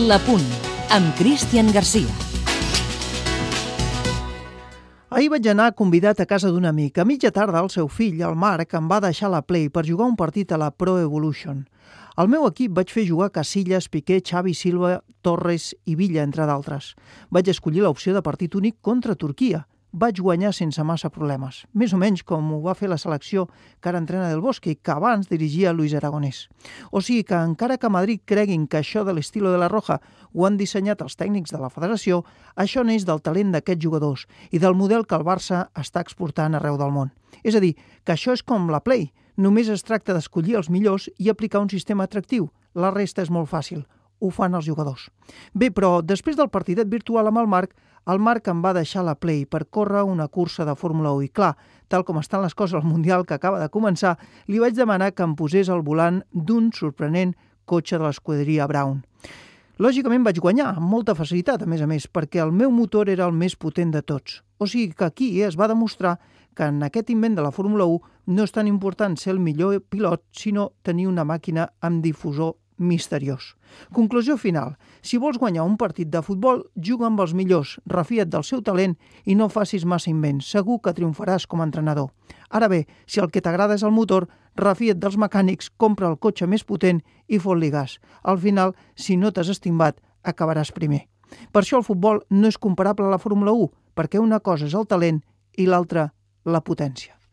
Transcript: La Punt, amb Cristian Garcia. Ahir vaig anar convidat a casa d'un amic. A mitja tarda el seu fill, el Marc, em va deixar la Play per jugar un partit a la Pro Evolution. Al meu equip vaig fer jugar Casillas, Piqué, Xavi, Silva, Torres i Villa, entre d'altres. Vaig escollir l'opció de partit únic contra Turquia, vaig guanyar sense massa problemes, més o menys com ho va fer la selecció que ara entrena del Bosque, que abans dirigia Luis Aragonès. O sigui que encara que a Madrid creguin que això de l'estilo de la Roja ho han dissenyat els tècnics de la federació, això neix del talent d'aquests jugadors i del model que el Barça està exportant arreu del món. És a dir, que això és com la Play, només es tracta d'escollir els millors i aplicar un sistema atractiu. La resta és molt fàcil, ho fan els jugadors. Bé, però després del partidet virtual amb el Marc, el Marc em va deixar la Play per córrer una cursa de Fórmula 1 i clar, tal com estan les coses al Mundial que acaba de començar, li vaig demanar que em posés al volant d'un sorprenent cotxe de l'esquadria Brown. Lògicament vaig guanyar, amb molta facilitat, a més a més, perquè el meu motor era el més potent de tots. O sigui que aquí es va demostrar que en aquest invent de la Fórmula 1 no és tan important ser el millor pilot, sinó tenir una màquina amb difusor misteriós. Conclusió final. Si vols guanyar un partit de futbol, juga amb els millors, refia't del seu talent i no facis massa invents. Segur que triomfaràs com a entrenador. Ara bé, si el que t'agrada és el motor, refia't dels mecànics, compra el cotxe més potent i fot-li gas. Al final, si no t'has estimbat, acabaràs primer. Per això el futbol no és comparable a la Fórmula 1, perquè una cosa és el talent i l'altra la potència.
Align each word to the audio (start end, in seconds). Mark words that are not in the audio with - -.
La 0.00 0.16
Punt, 0.24 0.44
amb 0.96 1.10
Cristian 1.18 1.66
Garcia. 1.74 2.08
Ahir 5.10 5.28
vaig 5.28 5.48
anar 5.50 5.74
convidat 5.76 6.22
a 6.22 6.26
casa 6.30 6.48
d'un 6.48 6.64
amic. 6.64 6.96
A 6.96 7.04
mitja 7.04 7.28
tarda 7.30 7.60
el 7.60 7.68
seu 7.68 7.88
fill, 7.92 8.22
el 8.24 8.32
Marc, 8.32 8.72
em 8.78 8.88
va 8.88 9.02
deixar 9.04 9.28
la 9.28 9.42
Play 9.44 9.68
per 9.68 9.84
jugar 9.84 10.06
un 10.08 10.16
partit 10.16 10.54
a 10.54 10.58
la 10.62 10.70
Pro 10.70 10.96
Evolution. 11.02 11.66
Al 12.16 12.32
meu 12.32 12.46
equip 12.48 12.72
vaig 12.78 12.94
fer 12.94 13.04
jugar 13.10 13.28
Casillas, 13.34 13.90
Piqué, 13.92 14.22
Xavi, 14.24 14.54
Silva, 14.54 15.02
Torres 15.20 15.74
i 15.84 15.98
Villa, 16.00 16.24
entre 16.24 16.48
d'altres. 16.48 16.94
Vaig 17.28 17.52
escollir 17.52 17.84
l'opció 17.84 18.16
de 18.16 18.24
partit 18.24 18.56
únic 18.56 18.78
contra 18.80 19.18
Turquia, 19.18 19.66
vaig 19.92 20.20
guanyar 20.22 20.52
sense 20.54 20.82
massa 20.86 21.10
problemes, 21.10 21.64
més 21.74 21.92
o 21.92 21.98
menys 21.98 22.22
com 22.26 22.52
ho 22.54 22.60
va 22.62 22.76
fer 22.78 22.88
la 22.90 22.98
selecció 22.98 23.46
que 23.80 23.90
ara 23.90 23.98
entrena 23.98 24.28
del 24.30 24.40
Bosque, 24.40 24.76
que 24.76 24.92
abans 24.92 25.28
dirigia 25.28 25.72
Luis 25.72 25.94
Aragonès. 25.94 26.48
O 26.90 27.00
sigui 27.02 27.24
que 27.24 27.34
encara 27.34 27.78
que 27.78 27.86
a 27.86 27.92
Madrid 27.92 28.22
creguin 28.24 28.66
que 28.68 28.78
això 28.78 29.04
de 29.04 29.14
l'estilo 29.14 29.50
de 29.50 29.58
la 29.58 29.68
Roja 29.68 30.00
ho 30.32 30.46
han 30.46 30.56
dissenyat 30.56 31.02
els 31.02 31.16
tècnics 31.18 31.50
de 31.50 31.58
la 31.58 31.70
federació, 31.70 32.22
això 32.54 32.84
neix 32.84 33.06
del 33.06 33.22
talent 33.22 33.52
d'aquests 33.52 33.82
jugadors 33.82 34.26
i 34.50 34.58
del 34.58 34.78
model 34.78 35.06
que 35.06 35.18
el 35.18 35.26
Barça 35.26 35.66
està 35.74 36.00
exportant 36.00 36.54
arreu 36.54 36.78
del 36.78 36.94
món. 36.94 37.10
És 37.42 37.56
a 37.56 37.60
dir, 37.60 37.74
que 38.04 38.14
això 38.14 38.32
és 38.32 38.42
com 38.42 38.70
la 38.70 38.82
Play, 38.84 39.10
només 39.36 39.68
es 39.68 39.82
tracta 39.82 40.14
d'escollir 40.14 40.58
els 40.60 40.70
millors 40.70 41.08
i 41.18 41.30
aplicar 41.30 41.62
un 41.62 41.70
sistema 41.70 42.04
atractiu. 42.04 42.50
La 42.74 42.92
resta 42.94 43.22
és 43.22 43.30
molt 43.30 43.50
fàcil, 43.50 43.82
ho 44.20 44.30
fan 44.30 44.54
els 44.54 44.66
jugadors. 44.68 45.08
Bé, 45.54 45.70
però 45.70 46.00
després 46.04 46.36
del 46.36 46.50
partidet 46.52 46.88
virtual 46.88 47.30
amb 47.30 47.40
el 47.42 47.48
Marc, 47.50 47.74
el 48.08 48.20
Marc 48.22 48.48
em 48.48 48.62
va 48.64 48.72
deixar 48.72 49.04
la 49.04 49.16
Play 49.18 49.44
per 49.44 49.66
córrer 49.68 50.02
una 50.08 50.28
cursa 50.28 50.64
de 50.64 50.74
Fórmula 50.76 51.12
1 51.16 51.26
i 51.26 51.28
clar, 51.28 51.52
tal 51.88 52.04
com 52.04 52.20
estan 52.20 52.42
les 52.44 52.54
coses 52.54 52.78
al 52.78 52.88
Mundial 52.88 53.26
que 53.26 53.36
acaba 53.36 53.60
de 53.60 53.68
començar, 53.68 54.16
li 54.48 54.60
vaig 54.62 54.76
demanar 54.76 55.12
que 55.12 55.26
em 55.26 55.36
posés 55.36 55.68
al 55.68 55.84
volant 55.86 56.22
d'un 56.32 56.70
sorprenent 56.72 57.34
cotxe 57.66 57.98
de 57.98 58.06
l'esquadria 58.06 58.66
Brown. 58.70 59.02
Lògicament 59.80 60.24
vaig 60.26 60.36
guanyar, 60.44 60.74
amb 60.76 60.92
molta 60.92 61.14
facilitat, 61.16 61.62
a 61.64 61.68
més 61.70 61.80
a 61.80 61.86
més, 61.88 62.04
perquè 62.04 62.42
el 62.42 62.52
meu 62.52 62.72
motor 62.72 63.08
era 63.08 63.24
el 63.24 63.32
més 63.32 63.54
potent 63.56 63.94
de 63.94 64.02
tots. 64.04 64.42
O 64.60 64.66
sigui 64.68 64.92
que 64.92 65.06
aquí 65.06 65.30
es 65.40 65.56
va 65.56 65.70
demostrar 65.70 66.18
que 66.52 66.66
en 66.68 66.82
aquest 66.84 67.08
invent 67.14 67.38
de 67.38 67.44
la 67.46 67.52
Fórmula 67.54 67.86
1 67.88 68.34
no 68.36 68.44
és 68.44 68.52
tan 68.52 68.68
important 68.68 69.16
ser 69.16 69.32
el 69.32 69.40
millor 69.40 69.78
pilot, 69.80 70.26
sinó 70.36 70.72
tenir 70.84 71.06
una 71.08 71.24
màquina 71.24 71.70
amb 71.80 72.04
difusor 72.04 72.58
misteriós. 72.80 73.54
Conclusió 73.92 74.36
final. 74.40 74.74
Si 75.02 75.20
vols 75.20 75.38
guanyar 75.38 75.66
un 75.68 75.76
partit 75.76 76.08
de 76.08 76.22
futbol, 76.24 76.64
juga 76.74 77.06
amb 77.06 77.20
els 77.20 77.34
millors, 77.36 77.76
refia't 77.86 78.32
del 78.32 78.44
seu 78.44 78.64
talent 78.64 78.96
i 79.24 79.36
no 79.36 79.50
facis 79.52 79.84
massa 79.84 80.10
invents. 80.10 80.48
Segur 80.48 80.80
que 80.80 80.94
triomfaràs 80.96 81.46
com 81.46 81.60
a 81.60 81.68
entrenador. 81.68 82.10
Ara 82.50 82.68
bé, 82.72 82.86
si 83.06 83.20
el 83.20 83.30
que 83.30 83.44
t'agrada 83.44 83.76
és 83.76 83.84
el 83.84 83.94
motor, 83.94 84.26
refia't 84.56 84.98
dels 84.98 85.20
mecànics, 85.20 85.70
compra 85.76 86.08
el 86.10 86.18
cotxe 86.18 86.48
més 86.48 86.64
potent 86.64 87.04
i 87.28 87.38
fot-li 87.38 87.70
gas. 87.70 87.98
Al 88.24 88.40
final, 88.40 88.74
si 88.96 89.16
no 89.16 89.30
t'has 89.30 89.52
estimbat, 89.52 90.00
acabaràs 90.24 90.72
primer. 90.72 91.06
Per 91.52 91.62
això 91.62 91.78
el 91.78 91.86
futbol 91.86 92.24
no 92.30 92.48
és 92.48 92.58
comparable 92.58 93.06
a 93.06 93.14
la 93.14 93.22
Fórmula 93.22 93.52
1, 93.52 93.70
perquè 93.94 94.18
una 94.18 94.40
cosa 94.40 94.66
és 94.66 94.74
el 94.74 94.88
talent 94.90 95.22
i 95.56 95.68
l'altra 95.68 96.10
la 96.44 96.64
potència. 96.64 97.19